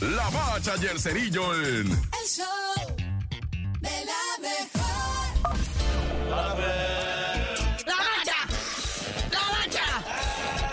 [0.00, 1.90] La Bacha y el Cerillo en...
[1.92, 2.46] El show
[3.80, 5.48] de la mejor.
[6.28, 8.38] ¡La bacha!
[9.30, 9.86] ¡La bacha!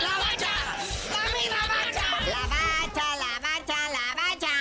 [0.00, 0.52] ¡La bacha!
[1.10, 2.06] ¡Dame la bacha!
[2.26, 4.54] La bacha, la bacha, la bacha.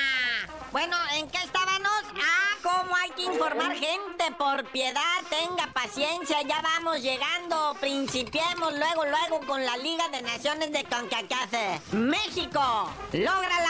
[0.71, 2.03] Bueno, ¿en qué estábamos?
[2.15, 5.01] Ah, cómo hay que informar gente por piedad.
[5.29, 7.75] Tenga paciencia, ya vamos llegando.
[7.79, 11.93] Principiemos luego, luego con la Liga de Naciones de CONCACAF.
[11.93, 13.62] México logra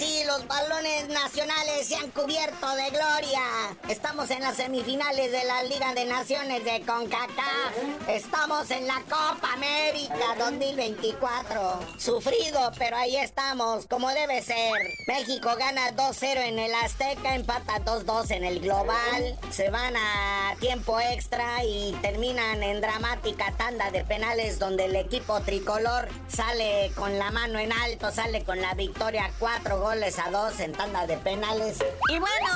[0.00, 0.08] la umbrada.
[0.08, 3.42] Ahora sí, los balones nacionales se han cubierto de gloria.
[3.86, 8.08] Estamos en las semifinales de la Liga de Naciones de CONCACAF.
[8.08, 11.80] Estamos en la Copa América 2024.
[11.98, 14.72] Sufrido, pero ahí estamos, como debe ser.
[15.06, 19.38] México gana 2-0 en el Azteca, empata 2-2 en el Global.
[19.50, 25.40] Se van a tiempo extra y terminan en dramática tanda de penales donde el equipo
[25.42, 30.60] tricolor sale con la mano en alto, sale con la victoria 4 goles a 2
[30.60, 31.78] en tanda de penales.
[32.08, 32.52] Y bueno,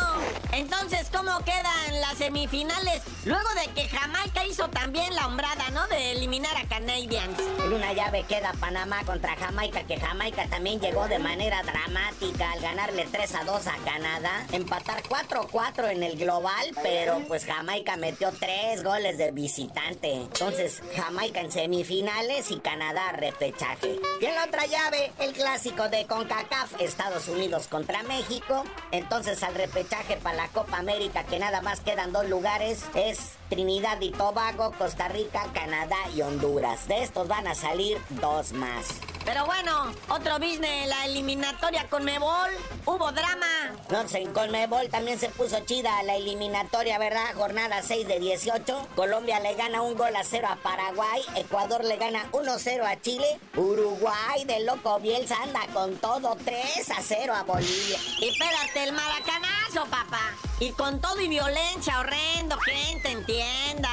[0.53, 3.03] entonces, ¿cómo quedan las semifinales?
[3.25, 5.87] Luego de que Jamaica hizo también la hombrada, ¿no?
[5.89, 7.39] De eliminar a Canadians.
[7.65, 12.61] En una llave queda Panamá contra Jamaica, que Jamaica también llegó de manera dramática al
[12.61, 18.31] ganarle 3 a 2 a Canadá, empatar 4-4 en el global, pero pues Jamaica metió
[18.33, 20.13] 3 goles de visitante.
[20.13, 23.99] Entonces, Jamaica en semifinales y Canadá repechaje.
[24.21, 28.65] Y en la otra llave, el clásico de CONCACAF, Estados Unidos contra México.
[28.91, 34.01] Entonces, al repechaje para la Copa América, que nada más quedan dos lugares, es Trinidad
[34.01, 36.89] y Tobago, Costa Rica, Canadá y Honduras.
[36.89, 39.01] De estos van a salir dos más.
[39.27, 42.51] Pero bueno, otro business, la eliminatoria con Mebol.
[42.85, 43.73] Hubo drama.
[43.91, 47.35] No en Colmebol también se puso chida la eliminatoria, ¿verdad?
[47.35, 48.87] Jornada 6 de 18.
[48.95, 51.23] Colombia le gana un gol a cero a Paraguay.
[51.35, 53.41] Ecuador le gana 1-0 a Chile.
[53.57, 57.99] Uruguay de loco Bielsa anda con todo 3 a 0 a Bolivia.
[58.21, 60.37] Y espérate, el maracanazo, papá.
[60.61, 63.91] Y con todo y violencia, horrendo, gente, entienda.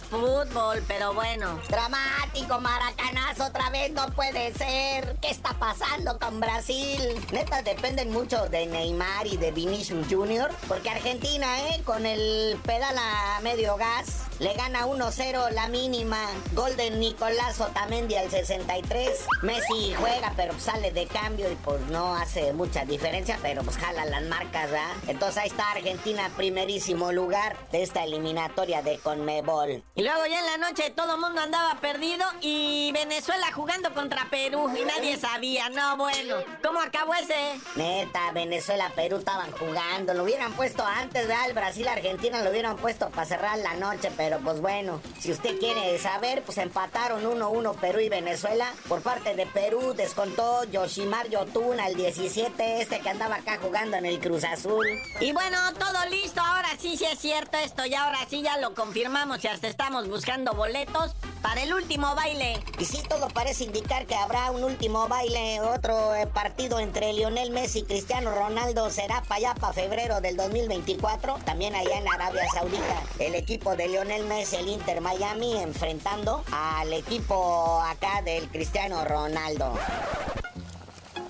[0.00, 1.60] Es fútbol, pero bueno.
[1.68, 5.16] Dramático, maracanazo, otra vez no puede ser.
[5.20, 7.00] ¿Qué está pasando con Brasil?
[7.32, 10.50] Neta, dependen mucho de Neymar y de Vinicius Jr.
[10.68, 11.82] Porque Argentina, ¿eh?
[11.84, 16.18] Con el pedal a medio gas, le gana 1-0 la mínima.
[16.52, 19.26] Gol de Nicolás Otamendi al 63.
[19.42, 24.06] Messi juega, pero sale de cambio y pues no hace mucha diferencia, pero pues jala
[24.06, 24.94] las marcas, ¿verdad?
[25.08, 29.84] Entonces ahí está Argentina, primerísimo lugar de esta eliminatoria de Conmebol.
[29.94, 34.26] Y luego ya en la noche todo el mundo andaba perdido y Venezuela jugando contra
[34.30, 35.68] Perú y nadie sabía.
[35.68, 36.36] No, bueno.
[36.62, 37.60] ¿Cómo acabó ese?
[37.76, 40.14] Neta, Venezuela, Perú estaban jugando.
[40.14, 41.46] Lo hubieran puesto antes, ¿verdad?
[41.48, 44.10] El Brasil, Argentina lo hubieran puesto para cerrar la noche.
[44.30, 48.72] Pero pues bueno, si usted quiere saber, pues empataron 1-1 Perú y Venezuela.
[48.86, 54.06] Por parte de Perú descontó Yoshimar Yotun al 17, este que andaba acá jugando en
[54.06, 54.86] el Cruz Azul.
[55.18, 56.40] Y bueno, todo listo.
[56.40, 57.84] Ahora sí, sí es cierto esto.
[57.86, 62.62] Y ahora sí ya lo confirmamos y hasta estamos buscando boletos para el último baile.
[62.78, 67.50] Y sí, todo parece indicar que habrá un último baile, otro eh, partido entre Lionel
[67.50, 71.38] Messi y Cristiano Ronaldo será para allá, para febrero del 2024.
[71.44, 76.92] También allá en Arabia Saudita, el equipo de Lionel Messi, el Inter Miami, enfrentando al
[76.92, 79.74] equipo acá del Cristiano Ronaldo.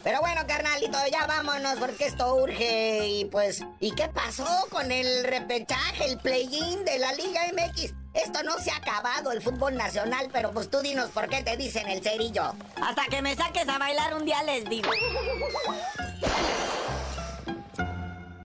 [0.02, 3.64] Pero bueno, carnalito, ya vámonos porque esto urge y pues...
[3.80, 7.92] ¿Y qué pasó con el repechaje, el play-in de la Liga MX?
[8.14, 11.56] Esto no se ha acabado el fútbol nacional, pero pues tú dinos por qué te
[11.56, 12.54] dicen el cerillo.
[12.82, 14.90] Hasta que me saques a bailar un día les digo.